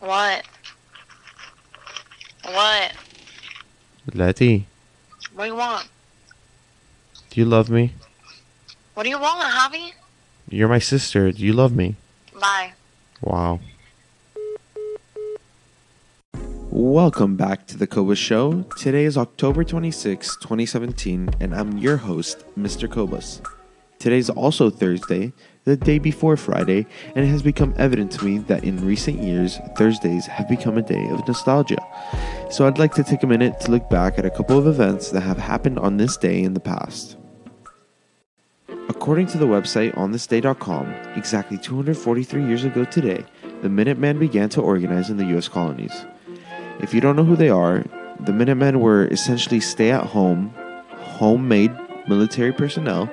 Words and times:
What? 0.00 0.44
What? 2.44 2.92
Letty, 4.14 4.66
What 5.34 5.44
do 5.44 5.50
you 5.50 5.56
want? 5.56 5.88
do 7.30 7.40
you 7.40 7.44
love 7.44 7.68
me? 7.68 7.92
What 8.94 9.02
do 9.02 9.10
you 9.10 9.18
want, 9.18 9.40
Javi? 9.52 9.92
You're 10.48 10.68
my 10.68 10.78
sister. 10.78 11.30
Do 11.30 11.42
you 11.44 11.52
love 11.52 11.74
me? 11.76 11.96
Bye. 12.40 12.72
Wow. 13.20 13.60
Welcome 16.70 17.36
back 17.36 17.66
to 17.68 17.76
the 17.76 17.86
Koba 17.86 18.14
Show. 18.16 18.62
Today 18.78 19.04
is 19.04 19.18
October 19.18 19.62
26, 19.64 20.36
2017, 20.36 21.30
and 21.40 21.54
I'm 21.54 21.76
your 21.78 21.98
host, 21.98 22.44
Mr. 22.58 22.88
Kobus. 22.88 23.40
Today's 23.98 24.30
also 24.30 24.70
Thursday, 24.70 25.32
the 25.68 25.76
day 25.76 25.98
before 25.98 26.34
Friday, 26.38 26.86
and 27.14 27.26
it 27.26 27.28
has 27.28 27.42
become 27.42 27.74
evident 27.76 28.10
to 28.10 28.24
me 28.24 28.38
that 28.38 28.64
in 28.64 28.84
recent 28.86 29.22
years, 29.22 29.58
Thursdays 29.76 30.24
have 30.24 30.48
become 30.48 30.78
a 30.78 30.82
day 30.82 31.06
of 31.10 31.28
nostalgia. 31.28 31.76
So 32.50 32.66
I'd 32.66 32.78
like 32.78 32.94
to 32.94 33.04
take 33.04 33.22
a 33.22 33.26
minute 33.26 33.60
to 33.60 33.70
look 33.70 33.90
back 33.90 34.18
at 34.18 34.24
a 34.24 34.30
couple 34.30 34.56
of 34.56 34.66
events 34.66 35.10
that 35.10 35.20
have 35.20 35.36
happened 35.36 35.78
on 35.78 35.98
this 35.98 36.16
day 36.16 36.42
in 36.42 36.54
the 36.54 36.60
past. 36.60 37.18
According 38.88 39.26
to 39.26 39.38
the 39.38 39.44
website 39.44 39.94
onthisday.com, 39.94 40.90
exactly 41.16 41.58
243 41.58 42.46
years 42.46 42.64
ago 42.64 42.86
today, 42.86 43.22
the 43.60 43.68
Minutemen 43.68 44.18
began 44.18 44.48
to 44.50 44.62
organize 44.62 45.10
in 45.10 45.18
the 45.18 45.26
U.S. 45.26 45.48
colonies. 45.48 46.06
If 46.80 46.94
you 46.94 47.02
don't 47.02 47.16
know 47.16 47.24
who 47.24 47.36
they 47.36 47.50
are, 47.50 47.84
the 48.20 48.32
Minutemen 48.32 48.80
were 48.80 49.06
essentially 49.08 49.60
stay 49.60 49.90
at 49.90 50.06
home, 50.06 50.54
homemade 50.96 51.76
military 52.08 52.52
personnel 52.52 53.06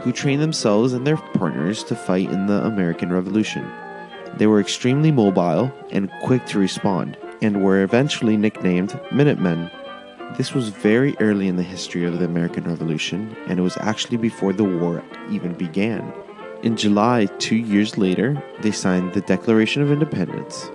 who 0.00 0.12
trained 0.12 0.42
themselves 0.42 0.92
and 0.92 1.06
their 1.06 1.16
partners 1.16 1.82
to 1.84 1.96
fight 1.96 2.30
in 2.30 2.46
the 2.46 2.64
American 2.64 3.12
Revolution. 3.12 3.70
They 4.36 4.46
were 4.46 4.60
extremely 4.60 5.12
mobile 5.12 5.72
and 5.90 6.10
quick 6.22 6.46
to 6.46 6.58
respond, 6.58 7.16
and 7.42 7.62
were 7.62 7.82
eventually 7.82 8.36
nicknamed 8.36 8.98
Minutemen. 9.12 9.70
This 10.36 10.54
was 10.54 10.70
very 10.70 11.14
early 11.20 11.48
in 11.48 11.56
the 11.56 11.62
history 11.62 12.04
of 12.04 12.18
the 12.18 12.24
American 12.24 12.64
Revolution, 12.64 13.36
and 13.46 13.58
it 13.58 13.62
was 13.62 13.76
actually 13.78 14.16
before 14.16 14.52
the 14.52 14.64
war 14.64 15.04
even 15.30 15.52
began. 15.52 16.12
In 16.62 16.76
July, 16.76 17.26
two 17.38 17.56
years 17.56 17.98
later, 17.98 18.42
they 18.60 18.70
signed 18.70 19.12
the 19.12 19.20
Declaration 19.20 19.82
of 19.82 19.90
Independence. 19.90 20.70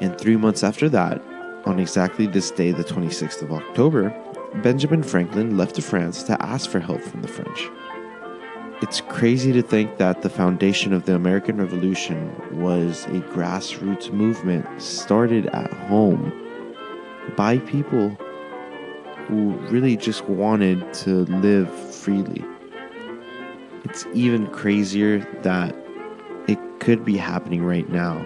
And 0.00 0.16
three 0.16 0.36
months 0.36 0.62
after 0.62 0.88
that, 0.90 1.22
on 1.64 1.80
exactly 1.80 2.26
this 2.26 2.50
day, 2.50 2.70
the 2.70 2.84
26th 2.84 3.42
of 3.42 3.50
October, 3.52 4.14
Benjamin 4.62 5.02
Franklin 5.02 5.56
left 5.56 5.74
to 5.76 5.82
France 5.82 6.22
to 6.24 6.40
ask 6.42 6.70
for 6.70 6.80
help 6.80 7.00
from 7.00 7.22
the 7.22 7.28
French. 7.28 7.70
It's 8.82 9.00
crazy 9.00 9.52
to 9.52 9.62
think 9.62 9.96
that 9.98 10.22
the 10.22 10.28
foundation 10.28 10.92
of 10.92 11.06
the 11.06 11.14
American 11.14 11.56
Revolution 11.56 12.34
was 12.60 13.04
a 13.06 13.20
grassroots 13.20 14.12
movement 14.12 14.66
started 14.80 15.46
at 15.46 15.72
home 15.72 16.32
by 17.36 17.58
people 17.58 18.10
who 19.26 19.52
really 19.70 19.96
just 19.96 20.24
wanted 20.26 20.92
to 20.94 21.24
live 21.26 21.70
freely. 21.94 22.44
It's 23.84 24.06
even 24.12 24.46
crazier 24.48 25.20
that 25.42 25.74
it 26.48 26.58
could 26.80 27.04
be 27.04 27.16
happening 27.16 27.64
right 27.64 27.88
now. 27.88 28.24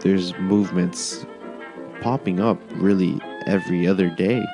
There's 0.00 0.34
movements 0.38 1.24
popping 2.00 2.40
up 2.40 2.60
really 2.72 3.20
every 3.46 3.86
other 3.86 4.10
day. 4.10 4.44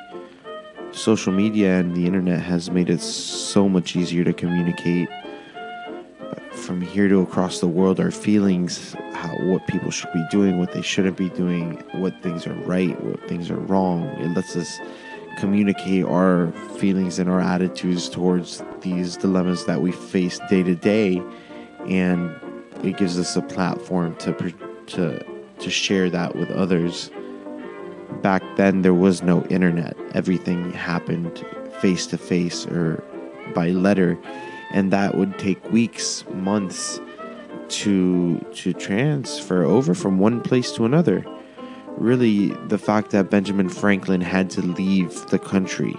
Social 0.91 1.31
media 1.31 1.79
and 1.79 1.95
the 1.95 2.05
internet 2.05 2.41
has 2.41 2.69
made 2.69 2.89
it 2.89 3.01
so 3.01 3.69
much 3.69 3.95
easier 3.95 4.23
to 4.23 4.33
communicate 4.33 5.07
uh, 5.09 6.35
from 6.51 6.81
here 6.81 7.07
to 7.07 7.21
across 7.21 7.59
the 7.59 7.67
world 7.67 7.99
our 7.99 8.11
feelings, 8.11 8.93
how 9.13 9.29
what 9.43 9.65
people 9.67 9.91
should 9.91 10.11
be 10.13 10.25
doing, 10.29 10.59
what 10.59 10.73
they 10.73 10.81
shouldn't 10.81 11.15
be 11.15 11.29
doing, 11.29 11.81
what 11.93 12.13
things 12.21 12.45
are 12.47 12.53
right, 12.65 12.99
what 13.03 13.27
things 13.29 13.49
are 13.49 13.59
wrong. 13.59 14.03
It 14.19 14.35
lets 14.35 14.55
us 14.55 14.79
communicate 15.37 16.05
our 16.05 16.51
feelings 16.77 17.17
and 17.19 17.29
our 17.29 17.39
attitudes 17.39 18.09
towards 18.09 18.61
these 18.81 19.15
dilemmas 19.15 19.65
that 19.65 19.81
we 19.81 19.91
face 19.91 20.39
day 20.49 20.63
to 20.63 20.75
day, 20.75 21.21
and 21.87 22.35
it 22.83 22.97
gives 22.97 23.17
us 23.17 23.35
a 23.35 23.41
platform 23.41 24.15
to 24.17 24.33
to 24.87 25.23
to 25.59 25.69
share 25.69 26.09
that 26.09 26.35
with 26.35 26.49
others. 26.51 27.11
Back 28.21 28.43
then, 28.57 28.81
there 28.81 28.93
was 28.93 29.21
no 29.21 29.43
internet. 29.45 29.95
Everything 30.13 30.71
happened 30.71 31.43
face 31.79 32.05
to 32.07 32.17
face 32.17 32.65
or 32.65 33.03
by 33.53 33.69
letter, 33.69 34.17
and 34.71 34.91
that 34.91 35.15
would 35.15 35.39
take 35.39 35.71
weeks, 35.71 36.25
months 36.33 36.99
to 37.69 38.39
to 38.53 38.73
transfer 38.73 39.63
over 39.63 39.93
from 39.93 40.19
one 40.19 40.41
place 40.41 40.71
to 40.73 40.85
another. 40.85 41.25
Really, 41.97 42.49
the 42.67 42.77
fact 42.77 43.11
that 43.11 43.29
Benjamin 43.29 43.69
Franklin 43.69 44.21
had 44.21 44.49
to 44.51 44.61
leave 44.61 45.25
the 45.27 45.39
country 45.39 45.95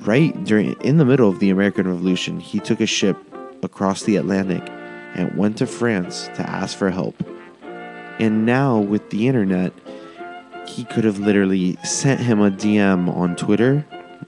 right 0.00 0.44
during 0.44 0.72
in 0.80 0.98
the 0.98 1.04
middle 1.04 1.28
of 1.28 1.38
the 1.38 1.50
American 1.50 1.88
Revolution, 1.88 2.40
he 2.40 2.60
took 2.60 2.80
a 2.80 2.86
ship 2.86 3.16
across 3.62 4.04
the 4.04 4.16
Atlantic 4.16 4.62
and 5.14 5.36
went 5.36 5.58
to 5.58 5.66
France 5.66 6.28
to 6.34 6.48
ask 6.48 6.76
for 6.76 6.90
help. 6.90 7.16
And 8.18 8.44
now 8.46 8.78
with 8.78 9.10
the 9.10 9.28
internet, 9.28 9.72
he 10.68 10.84
could 10.84 11.04
have 11.04 11.18
literally 11.18 11.76
sent 11.82 12.20
him 12.20 12.40
a 12.40 12.50
DM 12.50 13.08
on 13.14 13.34
Twitter, 13.36 13.84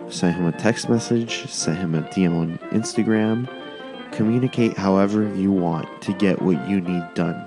sent 0.09 0.37
him 0.37 0.47
a 0.47 0.53
text 0.53 0.89
message, 0.89 1.47
sent 1.49 1.78
him 1.78 1.95
a 1.95 2.03
DM 2.03 2.34
on 2.37 2.59
Instagram. 2.71 3.49
Communicate 4.12 4.77
however 4.77 5.33
you 5.37 5.53
want 5.53 6.03
to 6.03 6.12
get 6.15 6.43
what 6.43 6.69
you 6.69 6.81
need 6.81 7.05
done. 7.15 7.47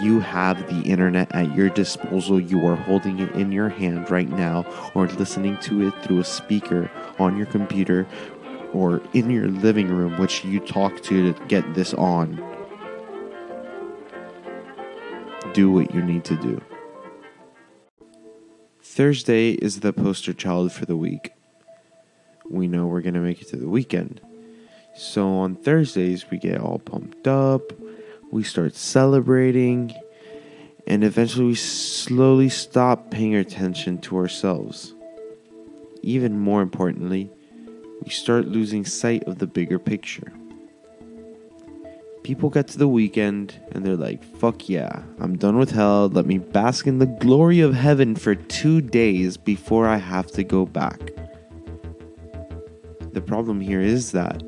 You 0.00 0.20
have 0.20 0.56
the 0.68 0.88
internet 0.88 1.34
at 1.34 1.54
your 1.54 1.68
disposal. 1.68 2.40
You 2.40 2.66
are 2.66 2.76
holding 2.76 3.18
it 3.18 3.30
in 3.32 3.52
your 3.52 3.68
hand 3.68 4.10
right 4.10 4.28
now, 4.28 4.64
or 4.94 5.06
listening 5.08 5.58
to 5.58 5.88
it 5.88 5.94
through 6.02 6.20
a 6.20 6.24
speaker 6.24 6.90
on 7.18 7.36
your 7.36 7.46
computer 7.46 8.06
or 8.72 9.02
in 9.12 9.28
your 9.28 9.48
living 9.48 9.88
room, 9.88 10.18
which 10.18 10.44
you 10.44 10.60
talk 10.60 11.02
to 11.02 11.32
to 11.32 11.46
get 11.46 11.74
this 11.74 11.92
on. 11.94 12.36
Do 15.52 15.70
what 15.70 15.94
you 15.94 16.02
need 16.02 16.24
to 16.24 16.36
do. 16.36 16.60
Thursday 18.94 19.52
is 19.52 19.80
the 19.80 19.90
poster 19.90 20.34
child 20.34 20.70
for 20.70 20.84
the 20.84 20.98
week. 20.98 21.32
We 22.50 22.68
know 22.68 22.84
we're 22.84 23.00
going 23.00 23.14
to 23.14 23.20
make 23.20 23.40
it 23.40 23.48
to 23.48 23.56
the 23.56 23.70
weekend. 23.70 24.20
So 24.94 25.28
on 25.38 25.54
Thursdays, 25.54 26.30
we 26.30 26.36
get 26.36 26.60
all 26.60 26.78
pumped 26.78 27.26
up, 27.26 27.72
we 28.30 28.42
start 28.42 28.74
celebrating, 28.74 29.94
and 30.86 31.04
eventually 31.04 31.46
we 31.46 31.54
slowly 31.54 32.50
stop 32.50 33.10
paying 33.10 33.34
attention 33.34 33.96
to 34.02 34.18
ourselves. 34.18 34.92
Even 36.02 36.38
more 36.38 36.60
importantly, 36.60 37.30
we 38.04 38.10
start 38.10 38.44
losing 38.46 38.84
sight 38.84 39.24
of 39.24 39.38
the 39.38 39.46
bigger 39.46 39.78
picture. 39.78 40.34
People 42.22 42.50
get 42.50 42.68
to 42.68 42.78
the 42.78 42.86
weekend 42.86 43.60
and 43.72 43.84
they're 43.84 43.96
like, 43.96 44.22
fuck 44.22 44.68
yeah, 44.68 45.02
I'm 45.18 45.36
done 45.36 45.58
with 45.58 45.72
hell. 45.72 46.08
Let 46.08 46.24
me 46.24 46.38
bask 46.38 46.86
in 46.86 46.98
the 46.98 47.06
glory 47.06 47.60
of 47.60 47.74
heaven 47.74 48.14
for 48.14 48.36
two 48.36 48.80
days 48.80 49.36
before 49.36 49.88
I 49.88 49.96
have 49.96 50.28
to 50.32 50.44
go 50.44 50.64
back. 50.64 51.00
The 53.12 53.20
problem 53.20 53.60
here 53.60 53.80
is 53.80 54.12
that 54.12 54.42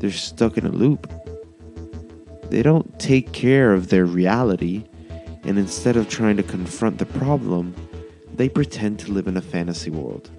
they're 0.00 0.10
stuck 0.10 0.58
in 0.58 0.66
a 0.66 0.70
loop. 0.70 1.10
They 2.50 2.62
don't 2.62 2.98
take 2.98 3.32
care 3.32 3.72
of 3.72 3.88
their 3.88 4.04
reality, 4.04 4.84
and 5.44 5.58
instead 5.58 5.96
of 5.96 6.08
trying 6.08 6.36
to 6.38 6.42
confront 6.42 6.98
the 6.98 7.06
problem, 7.06 7.74
they 8.34 8.48
pretend 8.48 8.98
to 9.00 9.12
live 9.12 9.26
in 9.26 9.36
a 9.36 9.42
fantasy 9.42 9.90
world. 9.90 10.30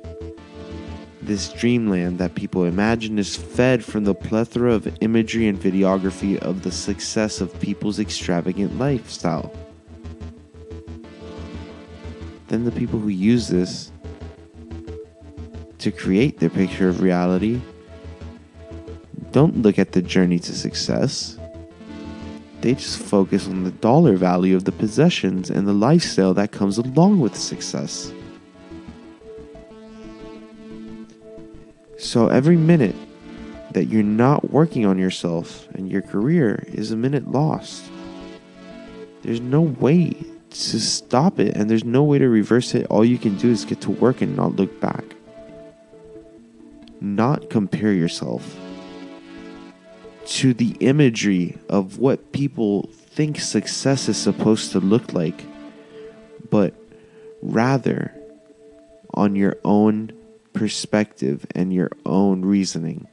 This 1.21 1.49
dreamland 1.49 2.17
that 2.19 2.35
people 2.35 2.63
imagine 2.63 3.19
is 3.19 3.35
fed 3.35 3.83
from 3.83 4.05
the 4.05 4.15
plethora 4.15 4.73
of 4.73 4.97
imagery 5.01 5.47
and 5.47 5.59
videography 5.59 6.37
of 6.37 6.63
the 6.63 6.71
success 6.71 7.41
of 7.41 7.59
people's 7.59 7.99
extravagant 7.99 8.77
lifestyle. 8.77 9.53
Then 12.47 12.63
the 12.63 12.71
people 12.71 12.99
who 12.99 13.09
use 13.09 13.47
this 13.47 13.91
to 15.79 15.91
create 15.91 16.39
their 16.39 16.49
picture 16.49 16.89
of 16.89 17.01
reality 17.01 17.61
don't 19.31 19.61
look 19.61 19.77
at 19.77 19.91
the 19.91 20.01
journey 20.01 20.39
to 20.39 20.55
success. 20.55 21.37
They 22.61 22.73
just 22.73 22.99
focus 22.99 23.47
on 23.47 23.63
the 23.63 23.71
dollar 23.71 24.15
value 24.15 24.55
of 24.55 24.63
the 24.63 24.71
possessions 24.71 25.49
and 25.49 25.67
the 25.67 25.73
lifestyle 25.73 26.33
that 26.33 26.51
comes 26.51 26.77
along 26.77 27.19
with 27.19 27.35
success. 27.35 28.11
So 32.09 32.27
every 32.27 32.57
minute 32.57 32.95
that 33.73 33.85
you're 33.85 34.01
not 34.01 34.49
working 34.49 34.83
on 34.83 34.97
yourself 34.97 35.67
and 35.75 35.91
your 35.91 36.01
career 36.01 36.63
is 36.67 36.89
a 36.89 36.95
minute 36.95 37.31
lost. 37.31 37.83
There's 39.21 39.41
no 39.41 39.61
way 39.61 40.13
to 40.49 40.79
stop 40.79 41.39
it 41.39 41.55
and 41.55 41.69
there's 41.69 41.83
no 41.83 42.01
way 42.01 42.17
to 42.17 42.27
reverse 42.27 42.73
it. 42.73 42.87
All 42.87 43.05
you 43.05 43.19
can 43.19 43.37
do 43.37 43.51
is 43.51 43.63
get 43.63 43.81
to 43.81 43.91
work 43.91 44.23
and 44.23 44.35
not 44.35 44.55
look 44.55 44.81
back. 44.81 45.03
Not 46.99 47.51
compare 47.51 47.93
yourself 47.93 48.57
to 50.39 50.55
the 50.55 50.75
imagery 50.79 51.59
of 51.69 51.99
what 51.99 52.31
people 52.31 52.89
think 52.91 53.39
success 53.39 54.09
is 54.09 54.17
supposed 54.17 54.71
to 54.71 54.79
look 54.79 55.13
like, 55.13 55.45
but 56.49 56.73
rather 57.43 58.15
on 59.13 59.35
your 59.35 59.57
own 59.63 60.11
perspective 60.53 61.45
and 61.55 61.73
your 61.73 61.91
own 62.05 62.43
reasoning. 62.43 63.07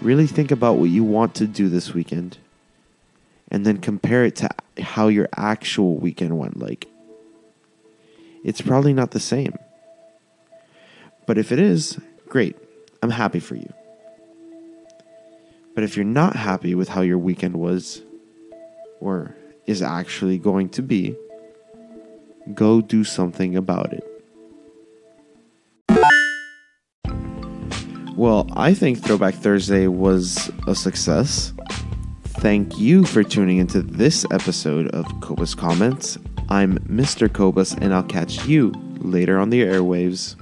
Really 0.00 0.26
think 0.26 0.50
about 0.50 0.76
what 0.76 0.90
you 0.90 1.04
want 1.04 1.34
to 1.36 1.46
do 1.46 1.68
this 1.68 1.94
weekend 1.94 2.38
and 3.50 3.64
then 3.64 3.78
compare 3.78 4.24
it 4.24 4.36
to 4.36 4.48
how 4.80 5.08
your 5.08 5.28
actual 5.36 5.96
weekend 5.96 6.38
went 6.38 6.58
like. 6.58 6.86
It's 8.44 8.60
probably 8.60 8.92
not 8.92 9.10
the 9.10 9.20
same. 9.20 9.54
But 11.26 11.38
if 11.38 11.50
it 11.50 11.58
is, 11.58 11.98
great. 12.28 12.56
I'm 13.02 13.10
happy 13.10 13.40
for 13.40 13.56
you. 13.56 13.72
But 15.74 15.84
if 15.84 15.96
you're 15.96 16.04
not 16.04 16.36
happy 16.36 16.74
with 16.74 16.88
how 16.88 17.02
your 17.02 17.18
weekend 17.18 17.56
was 17.56 18.02
or 19.00 19.34
is 19.66 19.82
actually 19.82 20.38
going 20.38 20.68
to 20.70 20.82
be, 20.82 21.16
go 22.54 22.80
do 22.80 23.04
something 23.04 23.56
about 23.56 23.92
it. 23.92 24.05
Well, 28.16 28.48
I 28.54 28.72
think 28.72 29.04
Throwback 29.04 29.34
Thursday 29.34 29.88
was 29.88 30.50
a 30.66 30.74
success. 30.74 31.52
Thank 32.24 32.78
you 32.78 33.04
for 33.04 33.22
tuning 33.22 33.58
into 33.58 33.82
this 33.82 34.24
episode 34.30 34.88
of 34.94 35.04
Cobus 35.20 35.54
Comments. 35.54 36.16
I'm 36.48 36.78
Mr. 36.78 37.30
Cobus, 37.30 37.74
and 37.74 37.92
I'll 37.92 38.02
catch 38.02 38.46
you 38.46 38.72
later 39.00 39.38
on 39.38 39.50
the 39.50 39.62
airwaves. 39.62 40.34